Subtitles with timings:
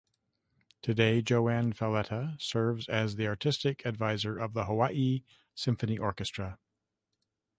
[0.81, 5.21] Today, JoAnn Falletta serves as the artistic advisor of the Hawaii
[5.53, 6.57] Symphony Orchestra.